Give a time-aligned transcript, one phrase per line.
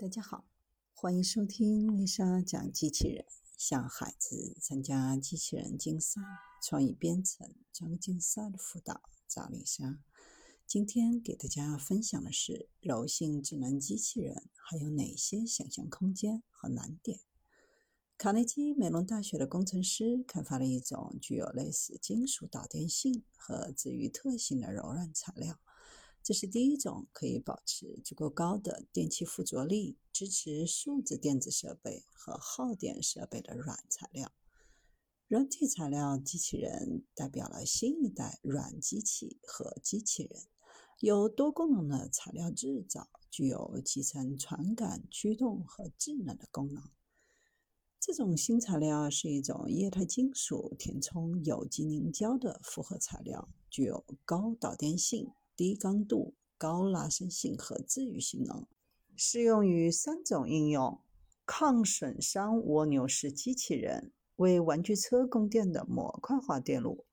[0.00, 0.46] 大家好，
[0.94, 3.26] 欢迎收听丽莎讲机器人，
[3.58, 6.22] 向孩子参加机器人竞赛、
[6.62, 9.98] 创意编程、专业竞赛的辅导，找丽莎。
[10.66, 17.20] 今天给大家分享的是柔性智能机器人还有哪些想象空间和难点。
[18.16, 25.60] 卡内基梅隆大学的工程师开发了一种具有类似金属导电性和治愈特性的柔软材料。
[26.22, 34.30] 这是第一种可以保持足够高的电气附着力、支持数字电子设备和耗电设备的软材料。
[35.26, 40.42] 软体材料机器人代表了新一代软机器和机器人，
[40.98, 46.82] 有多功能的材料制造，具有集成传感、驱动和智能的功能。
[47.98, 55.30] 这种新材料是一种液态金属填充有机凝胶的复合材料，具有高导电性。
[55.60, 58.66] 低刚度、高拉伸性和治愈性能，
[59.14, 61.02] 适用于三种应用：
[61.44, 67.04] 抗损伤蜗牛式机器人、为玩具车供电的模块化电路、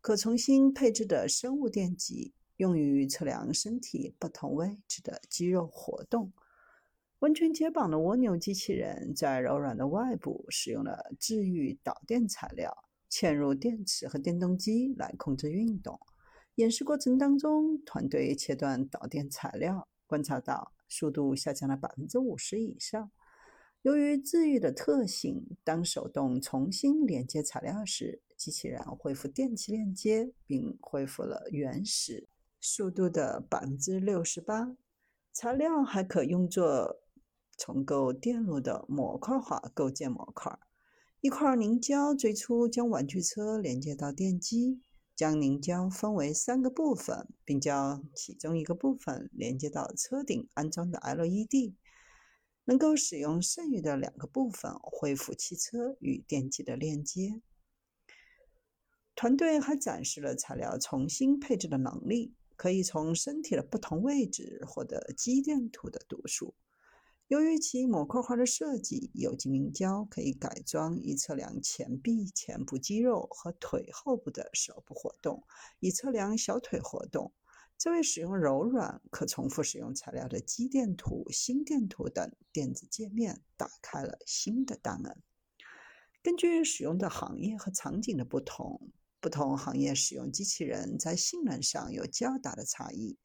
[0.00, 6.32] 可重新配置的生物电极，用于测量身体不同位置的肌肉活动。
[7.18, 15.98] 完全解绑的蜗牛机器人在柔软的外部使用了治愈导电材料，嵌入电池和电动机来控制运动。
[16.58, 23.12] 演示过程当中，团队切断导电材料，观察到速度下降了百分之五十以上。
[23.82, 32.26] 由于治愈的特性，当手动重新连接材料时，机器人恢复电气链接，并恢复了原始
[32.60, 34.76] 速度的百分之六十八。
[35.32, 36.98] 材料还可用作
[37.56, 40.58] 重构电路的模块化构建模块。
[41.20, 44.80] 一块凝胶最初将玩具车连接到电机。
[45.18, 51.74] 将凝胶分为三个部分，并将其中一个部分连接到车顶安装的 LED，
[52.66, 57.42] 能够使用剩余的两个部分恢复汽车与电机的链接。
[59.16, 66.54] 团队还展示了材料重新配置的能力，可以从身体的不同位置获得肌电图的读数。
[67.28, 75.44] 由于其模块化的设计，有机凝胶可以改装以测量前臂前部肌肉和腿后部的手部活动，
[75.78, 77.34] 以测量小腿活动。
[77.76, 85.22] 这为使用柔软、可重复使用材料的肌电图、心电图等电子界面打开了新的大门。
[86.22, 88.90] 根据使用的行业和场景的不同，
[89.20, 93.18] 不同行业使用机器人在性能上有较大的差异。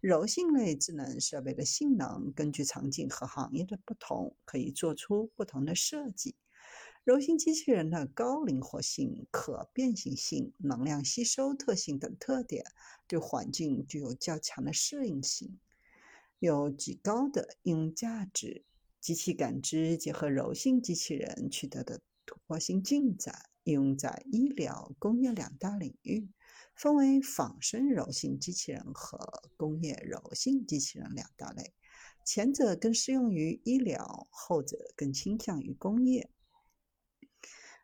[0.00, 6.36] 柔性类智能设备的性能根据场景和行业的不同，可以做出不同的设计。
[7.02, 12.64] 柔性机器人的高灵活性、可变形性、能量吸收特性等特点，
[13.08, 15.58] 对环境具有较强的适应性，
[16.38, 18.64] 有极高的应用价值。
[19.00, 26.30] 机器感知结合柔性机器人取得的突破性进展，应用在医疗、工业两大领域。
[26.74, 29.18] 分为仿生柔性机器人和
[29.56, 31.74] 工业柔性机器人两大类，
[32.24, 36.30] 前者更适用于医疗，后者更倾向于工业。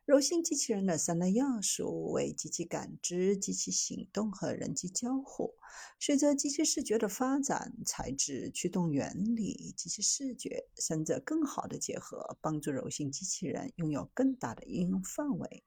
[0.04, 5.54] 柔性机器人的三大要素为机器感知、机器行动和人机交互。
[5.98, 15.64] 随着机器视觉的发展，材质、驱动原理、机器视觉三者更好的结合，帮助柔性机器人拥有更大的应用范围。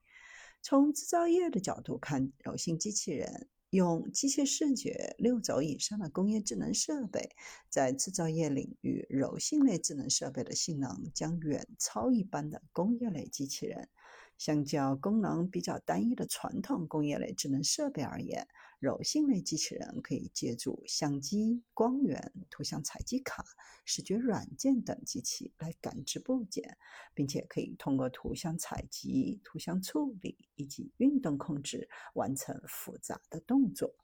[0.62, 7.30] 从制造业的角度看，柔性机器人用机械视觉六轴以上的工业智能设备，
[7.70, 13.88] 在制造业领域，柔性类智能设备的性能将远超一般的工业类机器人。
[14.36, 18.46] 相较功能比较单一的传统工业类智能设备而言，
[18.78, 23.44] 柔性类机器人可以借助相机、光源、图像采集卡、
[23.84, 26.78] 视觉软件等机器来感知部件，
[27.12, 33.94] 并且可以通过图像采集、图像处理以及运动控制完成复杂的动作。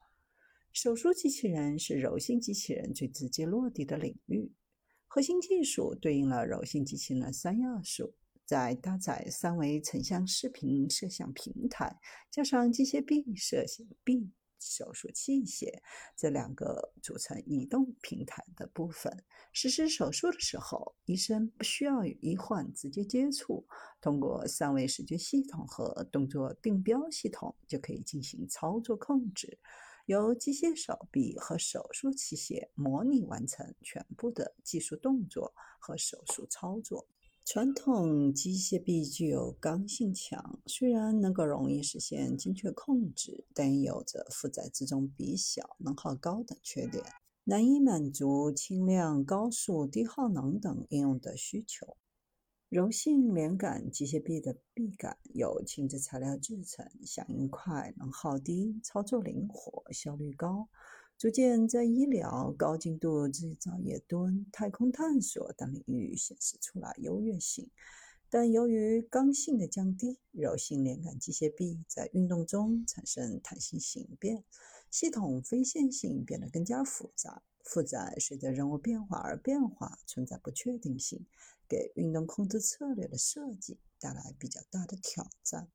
[0.73, 4.53] 手术机器人是柔性机器人最直接落地的领域，
[5.07, 8.15] 核心技术对应了柔性机器人的三要素。
[8.45, 11.99] 在搭载三维成像视频摄像平台，
[12.31, 15.81] 加上机械臂、摄像臂、手术器械
[16.17, 23.67] 这两个组成移动平台的部分，实施手术的时候，医生不需要与医患直接接触，
[24.01, 29.59] 通过三维视觉系统和动作定标系统就可以进行操作控制，
[30.07, 37.07] 由机械手臂和手术器械模拟完成全部的技术动作和手术操作。
[37.45, 47.05] 传统机械臂具有刚性强，虽然能够容易实现精确控制，但有着负载自重比小、能耗高等缺点。
[47.45, 51.99] 难以满足轻量、高速、低耗能等应用的需求。
[52.71, 60.67] 柔性连杆机械臂的臂杆由轻质材料制成，响应快，能耗低，操作灵活，效率高，
[61.17, 67.71] 逐渐在医疗、高精度制造业蹲、太空探索等领域显示出了优越性。
[68.29, 74.45] 但由于刚性的降低，柔性连杆机械臂在运动中产生弹性形变，
[74.91, 77.43] 系统非线性变得更加复杂。
[77.63, 81.25] 负载随着任务变化而变化，存在不确定性。
[81.67, 85.69] 给运动控制策略的设计带来比较大的挑战。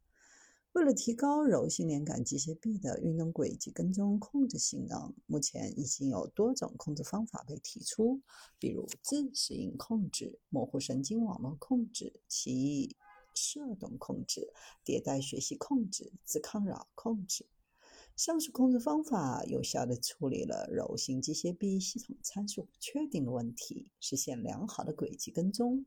[0.80, 8.22] 为了提高柔性连杆机械臂的运动轨迹跟踪控制性能，目前已经有多种控制方法被提出，
[8.58, 12.96] 比如自适应控制、模糊神经网络控制、奇异
[13.36, 14.54] 射动控制、
[14.86, 17.46] 迭代学习控制、自抗扰控制。
[18.16, 25.86] 上述控制方法有效地处理了柔性机械臂系统参数不确定的问题，实现良好的轨迹跟踪。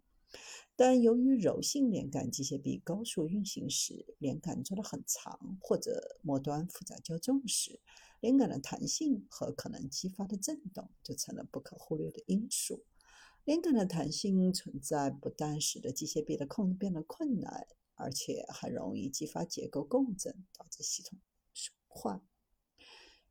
[0.74, 7.80] 但由于柔性连杆机械臂高速运行时，连杆做得很长，或者末端负载较重时，
[8.20, 12.84] 连杆的弹性和可能激发的震动就成了不可忽略的因素。
[13.44, 21.18] 连杆的弹性存在，不但使得机械臂的控制变得困难，而且还容易激发结构共振，导致系统。
[21.52, 22.31] 损坏。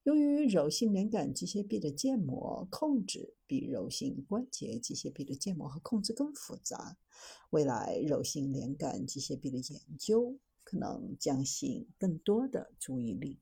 [0.03, 6.98] 由于柔性连杆机械臂的建模控制比柔性关节机械臂的建模和控制更复杂，
[7.51, 13.42] 未来柔性连杆机械臂的研究可能将吸引更多的注意力。